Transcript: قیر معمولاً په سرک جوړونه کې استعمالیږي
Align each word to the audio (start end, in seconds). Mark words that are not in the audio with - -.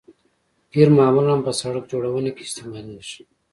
قیر 0.71 0.87
معمولاً 0.97 1.35
په 1.45 1.51
سرک 1.59 1.83
جوړونه 1.91 2.29
کې 2.35 2.43
استعمالیږي 2.45 3.19